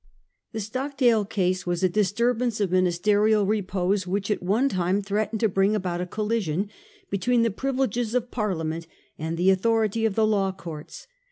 [0.51, 5.41] The Stockdale case was a disturbance of minis terial repose which at one time threatened
[5.41, 6.71] to bring about a collision
[7.11, 8.87] between the privileges of Parliament
[9.19, 11.05] and the authority of the law courts.